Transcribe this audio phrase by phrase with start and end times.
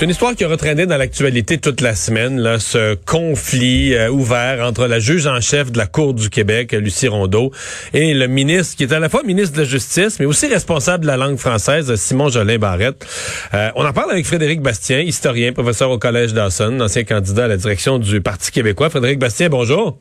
[0.00, 4.08] C'est une histoire qui a retraîné dans l'actualité toute la semaine, là, ce conflit euh,
[4.08, 7.52] ouvert entre la juge en chef de la Cour du Québec, Lucie Rondeau,
[7.92, 11.02] et le ministre, qui est à la fois ministre de la Justice, mais aussi responsable
[11.02, 13.06] de la langue française, Simon Jolin Barrette.
[13.52, 17.48] Euh, on en parle avec Frédéric Bastien, historien, professeur au Collège Dawson, ancien candidat à
[17.48, 18.88] la direction du Parti québécois.
[18.88, 19.98] Frédéric Bastien, bonjour.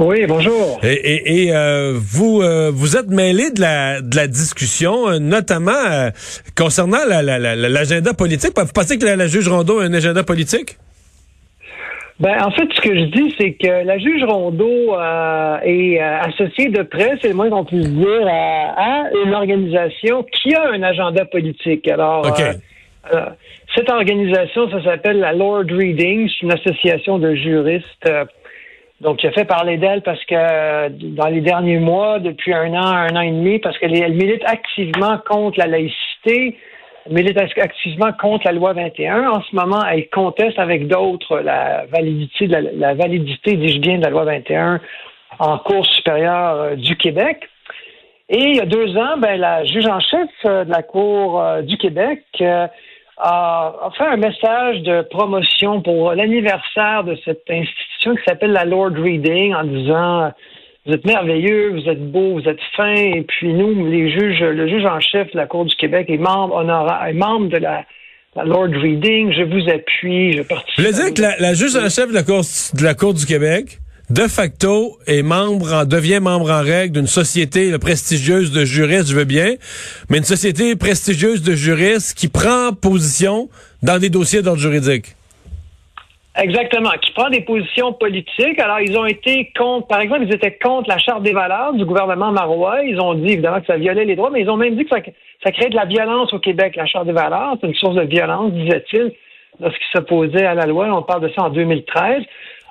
[0.00, 0.80] Oui, bonjour.
[0.82, 6.08] Et, et, euh, vous euh, vous êtes mêlé de la de la discussion, euh, notamment
[6.56, 8.52] concernant l'agenda politique.
[8.56, 10.78] Vous pensez que la, juge Rondeau a un agenda politique?
[12.18, 14.94] Ben, en fait, ce que je dis, c'est que la juge Rondeau
[15.64, 20.70] est associée de près, c'est le moins qu'on puisse dire, à, une organisation qui a
[20.70, 21.86] un agenda politique.
[21.88, 22.26] Alors,
[23.74, 28.08] cette organisation, ça s'appelle la Lord Reading, c'est une association de juristes
[29.00, 32.86] donc, il a fait parler d'elle parce que dans les derniers mois, depuis un an,
[32.86, 36.58] un an et demi, parce qu'elle milite activement contre la laïcité,
[37.08, 39.30] milite activement contre la loi 21.
[39.30, 44.04] En ce moment, elle conteste avec d'autres la validité, la, la validité, dis-je bien, de
[44.04, 44.80] la loi 21
[45.38, 47.48] en Cour supérieure euh, du Québec.
[48.28, 51.40] Et il y a deux ans, ben, la juge en chef euh, de la Cour
[51.40, 52.22] euh, du Québec
[53.22, 58.92] a, fait un message de promotion pour l'anniversaire de cette institution qui s'appelle la Lord
[58.94, 60.32] Reading en disant
[60.86, 64.66] vous êtes merveilleux, vous êtes beau, vous êtes fin, et puis nous, les juges, le
[64.66, 67.84] juge en chef de la Cour du Québec est membre honorable, membre de la,
[68.36, 70.78] Lord Reading, je vous appuie, je participe.
[70.78, 73.78] Vous voulez dire que la, juge en chef de la Cour du Québec
[74.10, 79.16] de facto est membre, en, devient membre en règle d'une société prestigieuse de juristes, je
[79.16, 79.54] veux bien,
[80.08, 83.48] mais une société prestigieuse de juristes qui prend position
[83.82, 85.14] dans des dossiers d'ordre juridique.
[86.36, 88.58] Exactement, qui prend des positions politiques.
[88.58, 91.84] Alors, ils ont été contre, par exemple, ils étaient contre la Charte des valeurs du
[91.84, 92.82] gouvernement marois.
[92.82, 94.90] Ils ont dit, évidemment, que ça violait les droits, mais ils ont même dit que
[94.90, 95.02] ça,
[95.44, 97.56] ça créait de la violence au Québec, la Charte des valeurs.
[97.60, 99.12] C'est une source de violence, disait-il,
[99.60, 100.86] lorsqu'ils s'opposaient à la loi.
[100.92, 102.22] On parle de ça en 2013.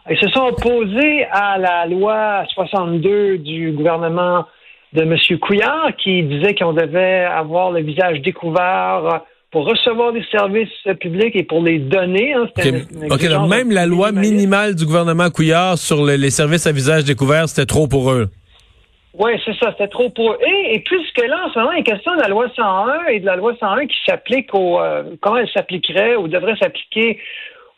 [0.09, 4.45] Ils se sont opposés à la loi 62 du gouvernement
[4.93, 5.15] de M.
[5.39, 9.21] Couillard qui disait qu'on devait avoir le visage découvert
[9.51, 12.33] pour recevoir des services publics et pour les donner.
[12.33, 12.47] Hein,
[13.09, 17.49] OK, donc même la loi minimale du gouvernement Couillard sur les services à visage découvert,
[17.49, 18.29] c'était trop pour eux.
[19.19, 20.37] Oui, c'est ça, c'était trop pour eux.
[20.71, 23.25] Et, puisque là, en ce moment, il est question de la loi 101 et de
[23.25, 24.79] la loi 101 qui s'applique au...
[24.79, 27.19] Euh, comment elle s'appliquerait ou devrait s'appliquer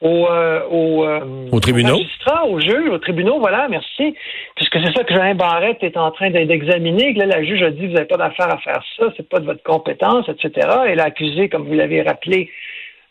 [0.01, 1.19] au, euh, au, euh,
[1.51, 4.15] au tribunal, magistrats, aux juges, aux tribunaux, voilà, merci.
[4.55, 7.69] Puisque c'est ça que Jean Barrette est en train d'examiner, que là, la juge a
[7.69, 10.67] dit, vous n'avez pas d'affaire à faire ça, c'est pas de votre compétence, etc.
[10.87, 12.49] Elle a accusé, comme vous l'avez rappelé,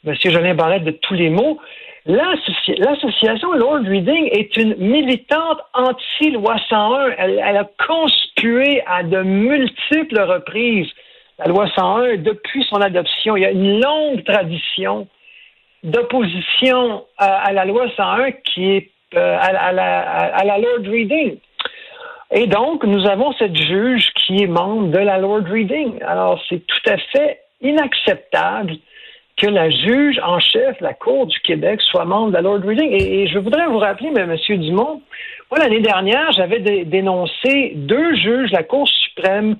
[0.04, 0.14] M.
[0.14, 1.58] Jolin Barrette de tous les mots.
[2.06, 7.10] L'association Lord Reading est une militante anti-loi 101.
[7.18, 10.88] Elle, elle, a conspué à de multiples reprises
[11.38, 13.36] la loi 101 depuis son adoption.
[13.36, 15.06] Il y a une longue tradition
[15.82, 21.36] d'opposition à, la loi 101 qui est euh, à, la, Lord Reading.
[22.32, 25.94] Et donc, nous avons cette juge qui est membre de la Lord Reading.
[26.06, 28.76] Alors, c'est tout à fait inacceptable
[29.36, 32.60] que la juge en chef de la Cour du Québec soit membre de la Lord
[32.64, 32.90] Reading.
[32.92, 34.36] Et, je voudrais vous rappeler, mais M.
[34.60, 35.02] Dumont,
[35.50, 39.56] moi, l'année dernière, j'avais dénoncé deux juges de la Cour suprême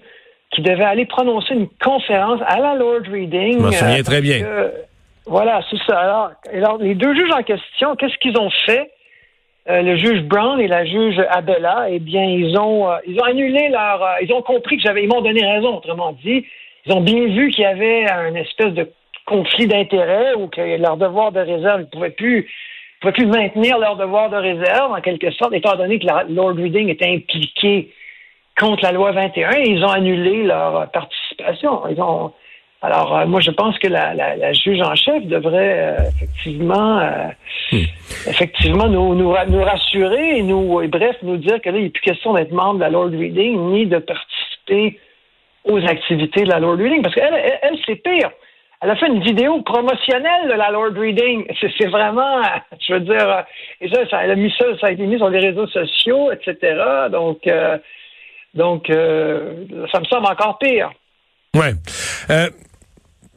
[0.53, 3.59] qui devaient aller prononcer une conférence à la Lord Reading.
[3.59, 4.45] Je me souviens très bien.
[5.27, 5.99] Voilà, c'est ça.
[6.53, 8.91] Alors, les deux juges en question, qu'est-ce qu'ils ont fait?
[9.69, 13.25] Euh, le juge Brown et la juge Abella, eh bien, ils ont, euh, ils ont
[13.25, 16.47] annulé leur, euh, ils ont compris que j'avais, ils m'ont donné raison, autrement dit.
[16.87, 18.91] Ils ont bien vu qu'il y avait un espèce de
[19.27, 22.51] conflit d'intérêts ou que leur devoir de réserve, ils ne pouvaient plus,
[23.01, 27.09] plus maintenir leur devoir de réserve, en quelque sorte, étant donné que Lord Reading était
[27.09, 27.93] impliqué
[28.59, 31.87] contre la loi 21 et ils ont annulé leur participation.
[31.89, 32.33] Ils ont,
[32.83, 36.99] alors, euh, moi, je pense que la, la, la, juge en chef devrait euh, effectivement,
[36.99, 37.29] euh,
[37.73, 37.85] hmm.
[38.27, 41.91] effectivement nous, nous, nous, rassurer et nous, et bref, nous dire que là, il n'est
[41.91, 44.99] plus question d'être membre de la Lord Reading ni de participer
[45.65, 48.31] aux activités de la Lord Reading, parce qu'elle, elle, c'est pire.
[48.81, 51.45] Elle a fait une vidéo promotionnelle de la Lord Reading.
[51.79, 52.41] C'est vraiment,
[52.89, 53.45] je veux dire,
[53.83, 56.33] et ça, ça, elle a mis ça, ça a été mis sur les réseaux sociaux,
[56.33, 56.83] etc.
[57.13, 57.47] Donc,
[58.55, 60.91] donc, ça me semble encore pire.
[61.55, 61.75] Ouais.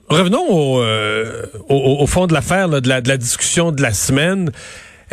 [0.09, 3.93] Revenons au, euh, au, au, fond de l'affaire, de la, de la discussion de la
[3.93, 4.51] semaine.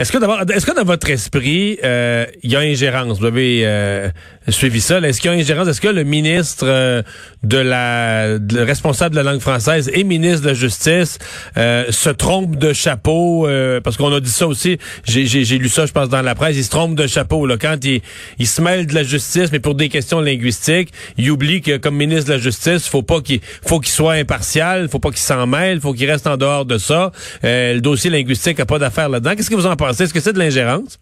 [0.00, 3.19] Est-ce que est-ce que dans votre esprit, euh, il y a ingérence?
[3.19, 4.08] Vous avez euh,
[4.49, 4.99] suivi ça?
[5.00, 5.69] Est-ce qu'il y a ingérence?
[5.69, 7.02] Est-ce que le ministre euh,
[7.43, 11.19] de la le responsable de la langue française et ministre de la Justice
[11.55, 13.47] se trompe de chapeau?
[13.85, 14.79] parce qu'on a dit ça aussi.
[15.05, 16.56] J'ai lu ça, je pense, dans la presse.
[16.56, 18.00] Il se trompe de chapeau là, quand il,
[18.38, 21.96] il se mêle de la justice, mais pour des questions linguistiques, il oublie que comme
[21.96, 25.46] ministre de la Justice, faut pas qu'il faut qu'il soit impartial, faut pas qu'il s'en
[25.46, 27.12] mêle, faut qu'il reste en dehors de ça.
[27.43, 29.35] le dossier linguistique a pas d'affaire là-dedans.
[29.37, 29.89] Qu'est-ce que vous en pensez?
[29.90, 30.98] Est-ce que c'est de l'ingérence?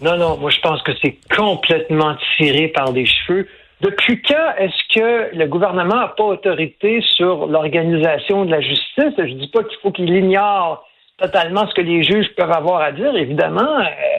[0.00, 3.46] Non, non, moi je pense que c'est complètement tiré par les cheveux.
[3.80, 9.14] Depuis quand est-ce que le gouvernement n'a pas autorité sur l'organisation de la justice?
[9.16, 10.84] Je ne dis pas qu'il faut qu'il ignore
[11.16, 13.78] totalement ce que les juges peuvent avoir à dire, évidemment.
[13.78, 14.18] Euh,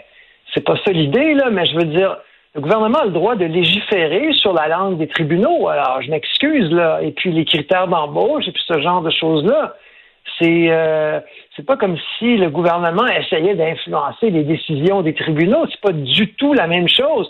[0.53, 2.17] c'est pas ça l'idée, là, mais je veux dire,
[2.55, 5.67] le gouvernement a le droit de légiférer sur la langue des tribunaux.
[5.67, 7.00] Alors, je m'excuse, là.
[7.01, 9.75] Et puis les critères d'embauche et puis ce genre de choses-là.
[10.38, 11.19] C'est euh,
[11.56, 15.66] c'est pas comme si le gouvernement essayait d'influencer les décisions des tribunaux.
[15.69, 17.27] C'est pas du tout la même chose.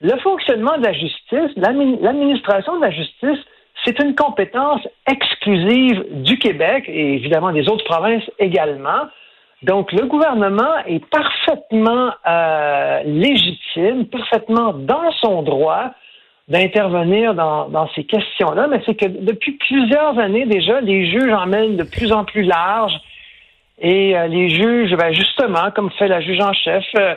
[0.00, 3.38] Le fonctionnement de la justice, l'administration de la justice,
[3.84, 4.80] c'est une compétence
[5.10, 9.06] exclusive du Québec et évidemment des autres provinces également.
[9.62, 15.90] Donc, le gouvernement est parfaitement euh, légitime, parfaitement dans son droit
[16.48, 21.76] d'intervenir dans, dans, ces questions-là, mais c'est que depuis plusieurs années déjà, les juges emmènent
[21.76, 22.98] de plus en plus large
[23.80, 27.14] et euh, les juges, ben justement, comme fait la juge en chef, euh,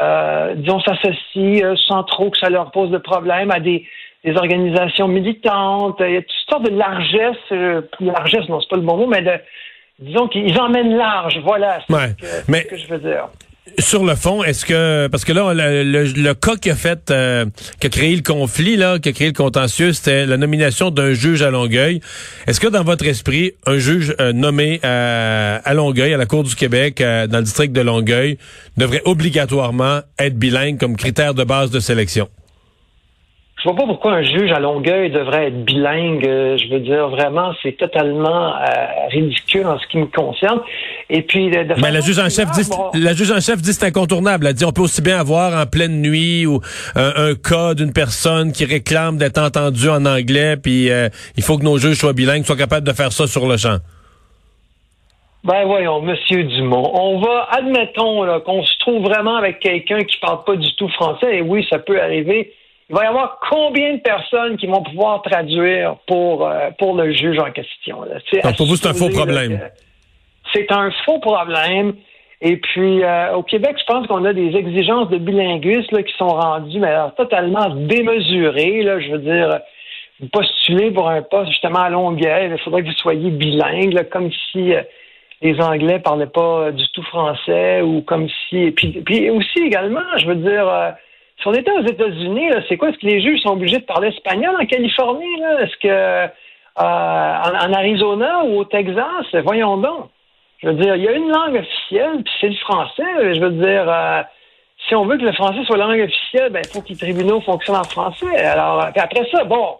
[0.00, 3.84] euh disons, s'associent sans trop que ça leur pose de problème à des,
[4.24, 5.96] des organisations militantes.
[6.00, 9.06] Il y a toutes sortes de largesse, euh, largesse, non, c'est pas le bon mot,
[9.08, 9.32] mais de,
[9.98, 13.28] disons qu'ils emmènent large, voilà, c'est ce que je veux dire
[13.78, 17.46] sur le fond, est-ce que parce que là le, cas qui a fait euh,
[17.78, 21.12] qui a créé le conflit là, qui a créé le contentieux, c'était la nomination d'un
[21.12, 22.00] juge à Longueuil.
[22.46, 26.54] Est-ce que dans votre esprit, un juge euh, nommé à, Longueuil, à la Cour du
[26.54, 28.38] Québec, euh, dans le district de Longueuil,
[28.76, 32.28] devrait obligatoirement être bilingue comme critère de base de sélection?
[33.60, 36.26] Je vois pas pourquoi un juge à Longueuil devrait être bilingue.
[36.26, 38.62] Euh, je veux dire, vraiment, c'est totalement euh,
[39.10, 40.60] ridicule en ce qui me concerne.
[41.10, 43.84] Et puis, de, Mais la juge en chef dit, la juge en chef dit c'est
[43.84, 44.46] incontournable.
[44.46, 46.60] Elle dit on peut aussi bien avoir en pleine nuit ou
[46.94, 51.64] un, cas d'une personne qui réclame d'être entendue en anglais, puis euh, il faut que
[51.64, 53.76] nos juges soient bilingues, soient capables de faire ça sur le champ.
[55.44, 60.44] Ben voyons, Monsieur Dumont, on va, admettons qu'on se trouve vraiment avec quelqu'un qui parle
[60.44, 62.52] pas du tout français, et oui, ça peut arriver
[62.90, 67.12] il va y avoir combien de personnes qui vont pouvoir traduire pour, euh, pour le
[67.12, 67.98] juge en question?
[68.56, 69.60] Pour vous, c'est un faux problème.
[70.52, 71.94] C'est un faux problème.
[72.40, 76.30] Et puis, euh, au Québec, je pense qu'on a des exigences de bilinguisme qui sont
[76.30, 78.82] rendues mais totalement démesurées.
[78.82, 79.60] Là, je veux dire,
[80.18, 84.30] vous postulez pour un poste justement à Longueuil, il faudrait que vous soyez bilingue, comme
[84.50, 84.82] si euh,
[85.42, 88.56] les Anglais parlaient pas du tout français ou comme si...
[88.56, 90.96] Et puis, puis aussi également, je veux dire
[91.40, 92.90] si on était aux États-Unis, c'est quoi?
[92.90, 95.40] Est-ce que les juges sont obligés de parler espagnol en Californie?
[95.60, 96.26] Est-ce que euh,
[96.76, 99.26] en, Arizona ou au Texas?
[99.44, 100.10] Voyons donc.
[100.62, 103.34] Je veux dire, il y a une langue officielle, puis c'est le français.
[103.34, 104.22] Je veux dire, euh,
[104.86, 106.96] si on veut que le français soit la langue officielle, ben, il faut que les
[106.96, 108.36] tribunaux fonctionnent en français.
[108.36, 109.76] Alors, après ça, bon,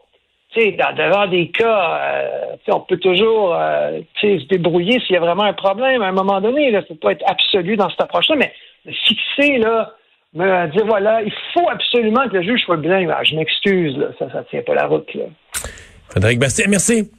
[0.53, 3.55] tu sais, devant des cas, euh, on peut toujours
[4.21, 6.69] se débrouiller s'il y a vraiment un problème à un moment donné.
[6.69, 8.53] Il ne faut pas être absolu dans cette approche-là, mais
[9.05, 9.93] fixer là,
[10.35, 13.11] me dire voilà, il faut absolument que le juge soit bilingue.
[13.13, 15.13] Ah, je m'excuse, ça ne tient pas la route.
[15.15, 15.25] Là.
[16.09, 17.11] Frédéric Bastien, merci.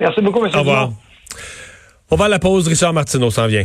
[0.00, 0.50] Merci beaucoup, M.
[0.54, 0.90] Au revoir.
[2.10, 2.68] On va à la pause.
[2.68, 3.64] Richard Martineau s'en vient.